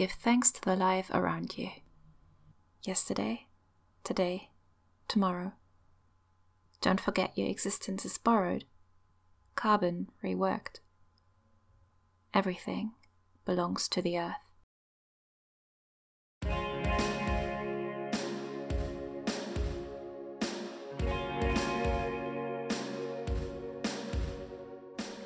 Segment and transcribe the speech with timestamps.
[0.00, 1.68] give thanks to the life around you.
[2.82, 3.48] Yesterday,
[4.02, 4.48] today,
[5.08, 5.52] tomorrow.
[6.80, 8.64] Don't forget your existence is borrowed,
[9.56, 10.78] carbon reworked.
[12.32, 12.92] Everything
[13.44, 14.36] belongs to the earth.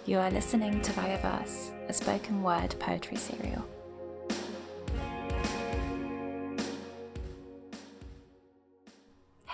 [0.05, 3.65] You are listening to Via Verse, a spoken word poetry serial.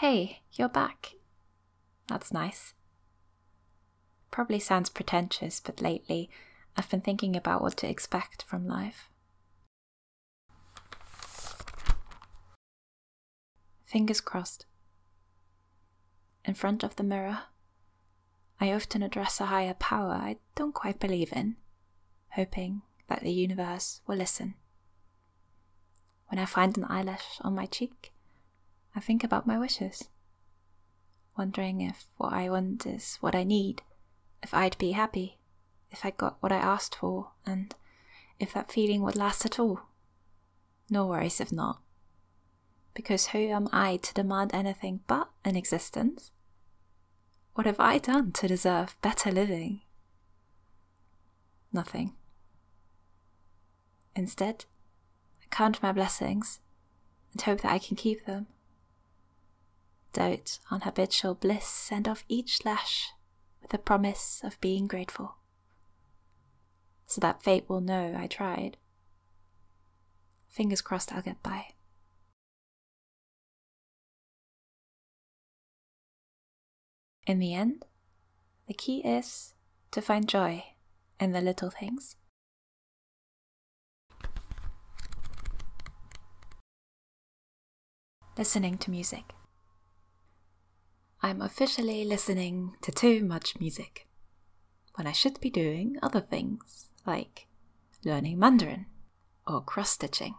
[0.00, 1.16] Hey, you're back.
[2.08, 2.72] That's nice.
[4.30, 6.30] Probably sounds pretentious, but lately
[6.74, 9.10] I've been thinking about what to expect from life.
[13.84, 14.64] Fingers crossed.
[16.46, 17.40] In front of the mirror,
[18.58, 21.56] I often address a higher power I don't quite believe in,
[22.30, 24.54] hoping that the universe will listen.
[26.28, 28.14] When I find an eyelash on my cheek,
[28.94, 30.08] I think about my wishes,
[31.38, 33.82] wondering if what I want is what I need,
[34.42, 35.38] if I'd be happy,
[35.90, 37.74] if I got what I asked for, and
[38.38, 39.80] if that feeling would last at all.
[40.88, 41.80] No worries if not.
[42.94, 46.32] Because who am I to demand anything but an existence?
[47.54, 49.82] What have I done to deserve better living?
[51.72, 52.14] Nothing.
[54.16, 54.64] Instead,
[55.42, 56.60] I count my blessings
[57.32, 58.48] and hope that I can keep them.
[60.12, 63.10] Dote on habitual bliss and of each lash
[63.62, 65.36] with the promise of being grateful.
[67.06, 68.76] So that fate will know I tried.
[70.48, 71.74] Fingers crossed I'll get by.
[77.26, 77.84] In the end,
[78.66, 79.54] the key is
[79.92, 80.64] to find joy
[81.20, 82.16] in the little things.
[88.36, 89.24] Listening to music.
[91.22, 94.08] I'm officially listening to too much music
[94.94, 97.46] when I should be doing other things like
[98.06, 98.86] learning Mandarin
[99.46, 100.34] or cross stitching.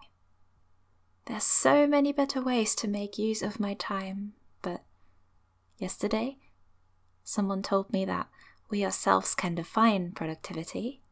[1.25, 4.33] There's so many better ways to make use of my time,
[4.63, 4.83] but
[5.77, 6.37] yesterday
[7.23, 8.27] someone told me that
[8.71, 11.03] we ourselves can define productivity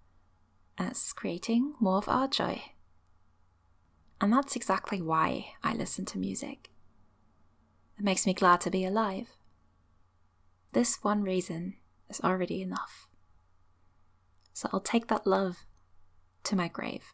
[0.80, 2.63] as creating more of our joy.
[4.19, 6.72] And that's exactly why I listen to music.
[8.00, 9.28] It makes me glad to be alive.
[10.72, 11.75] This one reason
[12.09, 13.07] is already enough.
[14.53, 15.66] So I'll take that love
[16.44, 17.13] to my grave.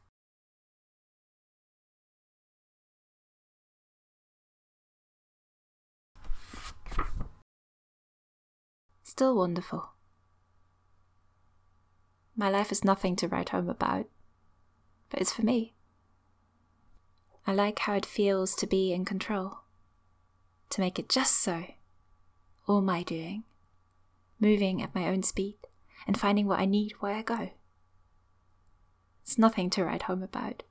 [9.15, 9.91] still wonderful.
[12.35, 14.07] My life is nothing to write home about,
[15.09, 15.73] but it's for me.
[17.47, 19.59] I like how it feels to be in control,
[20.69, 21.63] to make it just so,
[22.67, 23.43] all my doing,
[24.39, 25.57] moving at my own speed
[26.07, 27.49] and finding what I need where I go.
[29.23, 30.63] It's nothing to write home about,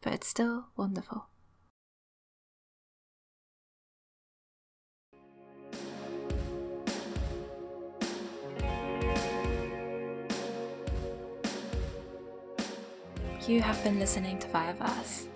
[0.00, 1.26] but it's still wonderful.
[13.48, 15.26] You have been listening to Via Verse,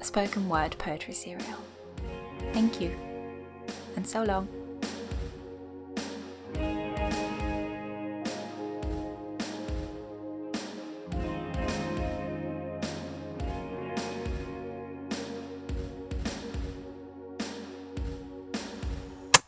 [0.00, 1.58] a spoken word poetry serial.
[2.52, 2.94] Thank you,
[3.96, 4.63] and so long.